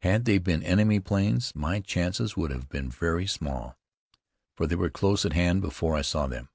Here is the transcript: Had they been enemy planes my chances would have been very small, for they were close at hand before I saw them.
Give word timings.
Had 0.00 0.24
they 0.24 0.38
been 0.38 0.64
enemy 0.64 0.98
planes 0.98 1.54
my 1.54 1.78
chances 1.78 2.36
would 2.36 2.50
have 2.50 2.68
been 2.68 2.90
very 2.90 3.28
small, 3.28 3.78
for 4.56 4.66
they 4.66 4.74
were 4.74 4.90
close 4.90 5.24
at 5.24 5.34
hand 5.34 5.62
before 5.62 5.94
I 5.94 6.02
saw 6.02 6.26
them. 6.26 6.48